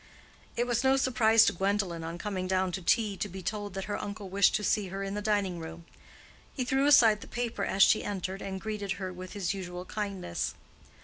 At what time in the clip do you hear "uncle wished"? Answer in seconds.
4.01-4.55